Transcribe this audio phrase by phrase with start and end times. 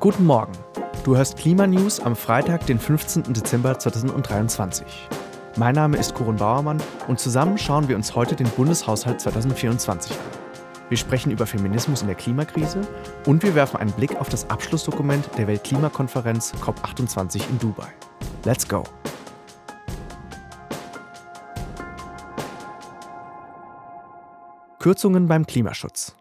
[0.00, 0.52] Guten Morgen.
[1.02, 3.32] Du hörst Klimanews am Freitag, den 15.
[3.32, 4.86] Dezember 2023.
[5.56, 10.18] Mein Name ist Corin Bauermann und zusammen schauen wir uns heute den Bundeshaushalt 2024 an.
[10.88, 12.82] Wir sprechen über Feminismus in der Klimakrise
[13.26, 17.92] und wir werfen einen Blick auf das Abschlussdokument der Weltklimakonferenz COP28 in Dubai.
[18.44, 18.84] Let's go!
[24.78, 26.14] Kürzungen beim Klimaschutz.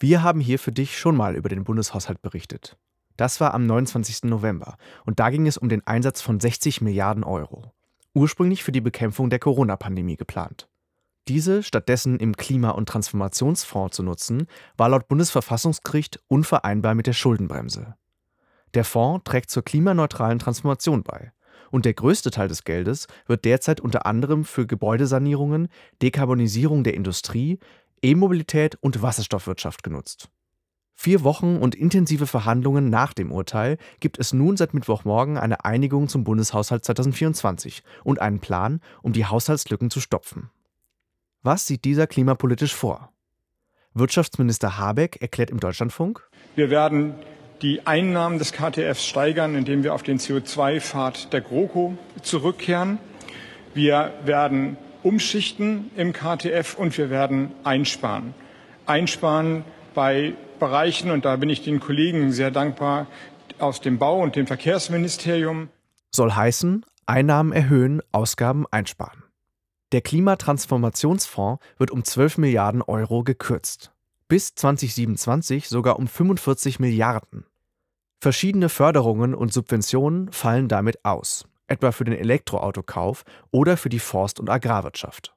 [0.00, 2.76] Wir haben hier für dich schon mal über den Bundeshaushalt berichtet.
[3.16, 4.24] Das war am 29.
[4.24, 7.72] November und da ging es um den Einsatz von 60 Milliarden Euro.
[8.14, 10.68] Ursprünglich für die Bekämpfung der Corona-Pandemie geplant.
[11.28, 14.46] Diese stattdessen im Klima- und Transformationsfonds zu nutzen,
[14.76, 17.96] war laut Bundesverfassungsgericht unvereinbar mit der Schuldenbremse.
[18.74, 21.32] Der Fonds trägt zur klimaneutralen Transformation bei.
[21.70, 25.68] Und der größte Teil des Geldes wird derzeit unter anderem für Gebäudesanierungen,
[26.00, 27.58] Dekarbonisierung der Industrie,
[28.02, 30.28] E-Mobilität und Wasserstoffwirtschaft genutzt.
[30.98, 36.08] Vier Wochen und intensive Verhandlungen nach dem Urteil gibt es nun seit Mittwochmorgen eine Einigung
[36.08, 40.50] zum Bundeshaushalt 2024 und einen Plan, um die Haushaltslücken zu stopfen.
[41.42, 43.12] Was sieht dieser klimapolitisch vor?
[43.92, 47.14] Wirtschaftsminister Habeck erklärt im Deutschlandfunk, wir werden
[47.62, 52.98] die Einnahmen des KTFs steigern, indem wir auf den CO2-Pfad der GroKo zurückkehren.
[53.74, 58.34] Wir werden umschichten im KTF und wir werden einsparen.
[58.86, 63.06] Einsparen bei Bereichen, und da bin ich den Kollegen sehr dankbar,
[63.58, 65.68] aus dem Bau- und dem Verkehrsministerium.
[66.10, 69.22] Soll heißen, Einnahmen erhöhen, Ausgaben einsparen.
[69.92, 73.92] Der Klimatransformationsfonds wird um 12 Milliarden Euro gekürzt
[74.28, 77.46] bis 2027 sogar um 45 Milliarden.
[78.20, 84.40] Verschiedene Förderungen und Subventionen fallen damit aus, etwa für den Elektroautokauf oder für die Forst-
[84.40, 85.35] und Agrarwirtschaft.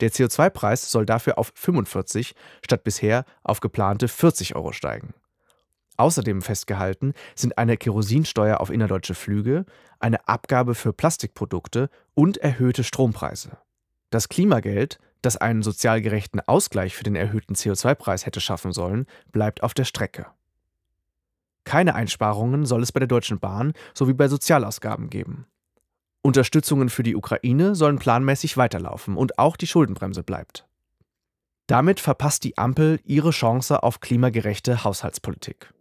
[0.00, 5.14] Der CO2-Preis soll dafür auf 45 statt bisher auf geplante 40 Euro steigen.
[5.96, 9.64] Außerdem festgehalten sind eine Kerosinsteuer auf innerdeutsche Flüge,
[10.00, 13.58] eine Abgabe für Plastikprodukte und erhöhte Strompreise.
[14.10, 19.62] Das Klimageld das einen sozial gerechten Ausgleich für den erhöhten CO2-Preis hätte schaffen sollen, bleibt
[19.62, 20.26] auf der Strecke.
[21.64, 25.46] Keine Einsparungen soll es bei der Deutschen Bahn sowie bei Sozialausgaben geben.
[26.26, 30.66] Unterstützungen für die Ukraine sollen planmäßig weiterlaufen und auch die Schuldenbremse bleibt.
[31.66, 35.74] Damit verpasst die Ampel ihre Chance auf klimagerechte Haushaltspolitik.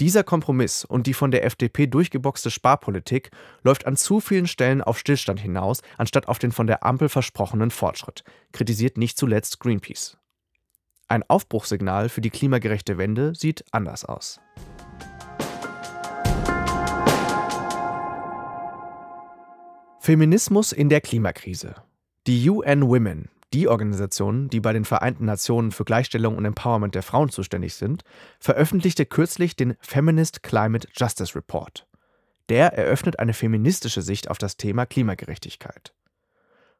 [0.00, 3.30] Dieser Kompromiss und die von der FDP durchgeboxte Sparpolitik
[3.62, 7.70] läuft an zu vielen Stellen auf Stillstand hinaus, anstatt auf den von der Ampel versprochenen
[7.70, 10.16] Fortschritt, kritisiert nicht zuletzt Greenpeace.
[11.06, 14.40] Ein Aufbruchssignal für die klimagerechte Wende sieht anders aus.
[20.06, 21.74] Feminismus in der Klimakrise.
[22.28, 27.02] Die UN Women, die Organisation, die bei den Vereinten Nationen für Gleichstellung und Empowerment der
[27.02, 28.04] Frauen zuständig sind,
[28.38, 31.88] veröffentlichte kürzlich den Feminist Climate Justice Report.
[32.48, 35.92] Der eröffnet eine feministische Sicht auf das Thema Klimagerechtigkeit.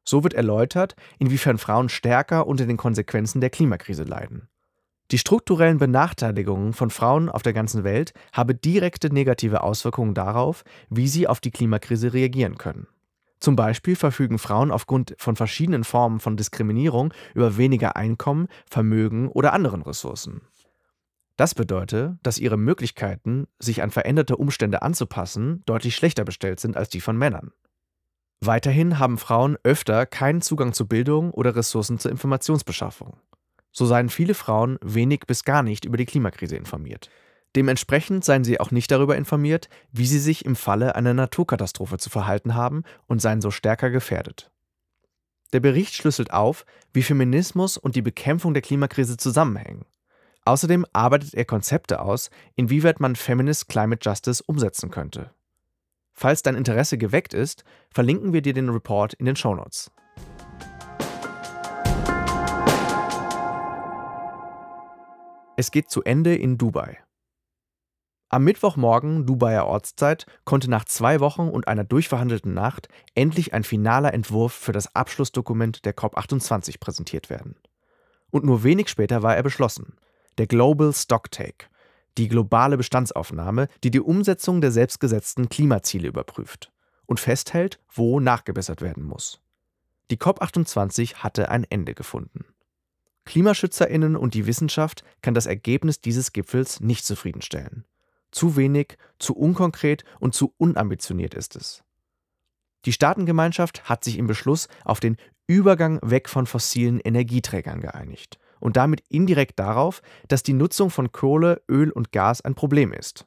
[0.04, 4.46] So wird erläutert, inwiefern Frauen stärker unter den Konsequenzen der Klimakrise leiden.
[5.10, 11.08] Die strukturellen Benachteiligungen von Frauen auf der ganzen Welt haben direkte negative Auswirkungen darauf, wie
[11.08, 12.86] sie auf die Klimakrise reagieren können.
[13.40, 19.52] Zum Beispiel verfügen Frauen aufgrund von verschiedenen Formen von Diskriminierung über weniger Einkommen, Vermögen oder
[19.52, 20.42] anderen Ressourcen.
[21.36, 26.88] Das bedeutet, dass ihre Möglichkeiten, sich an veränderte Umstände anzupassen, deutlich schlechter bestellt sind als
[26.88, 27.52] die von Männern.
[28.40, 33.18] Weiterhin haben Frauen öfter keinen Zugang zu Bildung oder Ressourcen zur Informationsbeschaffung.
[33.72, 37.10] So seien viele Frauen wenig bis gar nicht über die Klimakrise informiert.
[37.56, 42.10] Dementsprechend seien sie auch nicht darüber informiert, wie sie sich im Falle einer Naturkatastrophe zu
[42.10, 44.50] verhalten haben und seien so stärker gefährdet.
[45.54, 49.86] Der Bericht schlüsselt auf, wie Feminismus und die Bekämpfung der Klimakrise zusammenhängen.
[50.44, 55.30] Außerdem arbeitet er Konzepte aus, inwieweit man Feminist Climate Justice umsetzen könnte.
[56.12, 59.90] Falls dein Interesse geweckt ist, verlinken wir dir den Report in den Shownotes.
[65.56, 66.98] Es geht zu Ende in Dubai.
[68.28, 74.12] Am Mittwochmorgen Dubaier Ortszeit konnte nach zwei Wochen und einer durchverhandelten Nacht endlich ein finaler
[74.12, 77.54] Entwurf für das Abschlussdokument der COP28 präsentiert werden.
[78.30, 79.96] Und nur wenig später war er beschlossen.
[80.38, 81.66] Der Global Stocktake,
[82.18, 86.72] die globale Bestandsaufnahme, die die Umsetzung der selbstgesetzten Klimaziele überprüft
[87.06, 89.40] und festhält, wo nachgebessert werden muss.
[90.10, 92.44] Die COP28 hatte ein Ende gefunden.
[93.24, 97.84] KlimaschützerInnen und die Wissenschaft kann das Ergebnis dieses Gipfels nicht zufriedenstellen.
[98.36, 101.82] Zu wenig, zu unkonkret und zu unambitioniert ist es.
[102.84, 105.16] Die Staatengemeinschaft hat sich im Beschluss auf den
[105.46, 111.62] Übergang weg von fossilen Energieträgern geeinigt und damit indirekt darauf, dass die Nutzung von Kohle,
[111.66, 113.26] Öl und Gas ein Problem ist.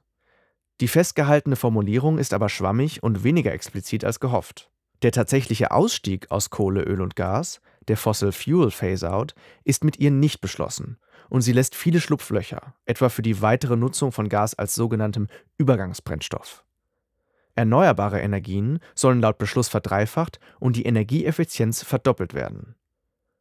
[0.79, 4.69] Die festgehaltene Formulierung ist aber schwammig und weniger explizit als gehofft.
[5.01, 9.33] Der tatsächliche Ausstieg aus Kohle, Öl und Gas, der Fossil Fuel Phase-out,
[9.63, 14.11] ist mit ihr nicht beschlossen und sie lässt viele Schlupflöcher, etwa für die weitere Nutzung
[14.11, 15.27] von Gas als sogenanntem
[15.57, 16.63] Übergangsbrennstoff.
[17.55, 22.75] Erneuerbare Energien sollen laut Beschluss verdreifacht und die Energieeffizienz verdoppelt werden.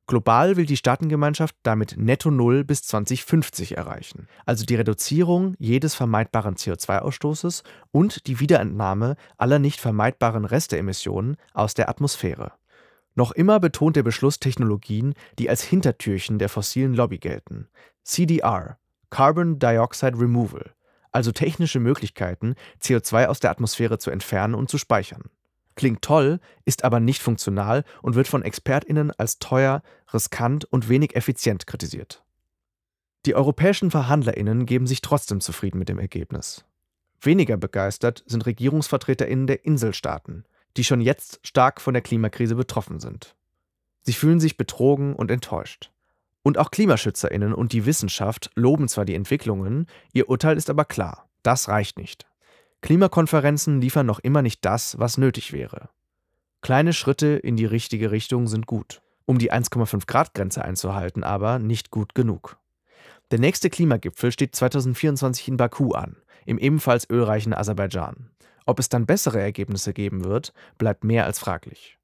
[0.09, 6.55] Global will die Staatengemeinschaft damit Netto Null bis 2050 erreichen, also die Reduzierung jedes vermeidbaren
[6.55, 7.63] CO2-Ausstoßes
[7.93, 12.53] und die Wiederentnahme aller nicht vermeidbaren Resteemissionen aus der Atmosphäre.
[13.19, 17.67] Noch immer betont der Beschluss Technologien, die als Hintertürchen der fossilen Lobby gelten.
[18.05, 18.79] CDR,
[19.11, 20.71] Carbon Dioxide Removal,
[21.11, 25.25] also technische Möglichkeiten, CO2 aus der Atmosphäre zu entfernen und zu speichern.
[25.75, 29.83] Klingt toll, ist aber nicht funktional und wird von ExpertInnen als teuer,
[30.15, 32.23] riskant und wenig effizient kritisiert.
[33.27, 36.65] Die europäischen VerhandlerInnen geben sich trotzdem zufrieden mit dem Ergebnis.
[37.21, 40.45] Weniger begeistert sind RegierungsvertreterInnen der Inselstaaten,
[40.79, 43.35] die schon jetzt stark von der Klimakrise betroffen sind.
[44.03, 45.91] Sie fühlen sich betrogen und enttäuscht.
[46.43, 51.29] Und auch KlimaschützerInnen und die Wissenschaft loben zwar die Entwicklungen, ihr Urteil ist aber klar:
[51.43, 52.27] das reicht nicht.
[52.81, 55.91] Klimakonferenzen liefern noch immer nicht das, was nötig wäre.
[56.61, 61.59] Kleine Schritte in die richtige Richtung sind gut, um die 1,5 Grad Grenze einzuhalten, aber
[61.59, 62.57] nicht gut genug.
[63.31, 66.17] Der nächste Klimagipfel steht 2024 in Baku an,
[66.47, 68.31] im ebenfalls ölreichen Aserbaidschan.
[68.69, 71.97] Ob es dann bessere Ergebnisse geben wird, bleibt mehr als fraglich.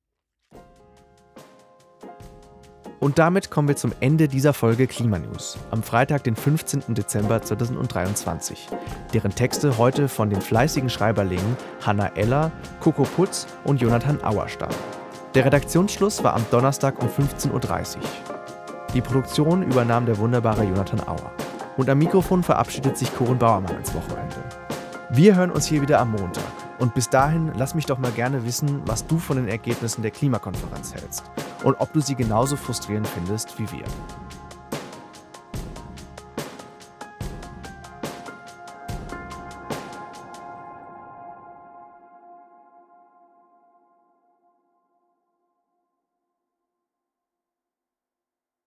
[3.00, 6.94] Und damit kommen wir zum Ende dieser Folge Klimanews am Freitag, den 15.
[6.94, 8.68] Dezember 2023,
[9.12, 12.50] deren Texte heute von den fleißigen Schreiberlingen Hanna Eller,
[12.80, 14.74] Coco Putz und Jonathan Auer stammen.
[15.34, 18.02] Der Redaktionsschluss war am Donnerstag um 15.30 Uhr.
[18.94, 21.30] Die Produktion übernahm der wunderbare Jonathan Auer.
[21.76, 24.42] Und am Mikrofon verabschiedet sich Corin Bauermann ins Wochenende.
[25.16, 26.53] Wir hören uns hier wieder am Montag.
[26.78, 30.10] Und bis dahin lass mich doch mal gerne wissen, was du von den Ergebnissen der
[30.10, 31.24] Klimakonferenz hältst
[31.62, 33.84] und ob du sie genauso frustrierend findest wie wir.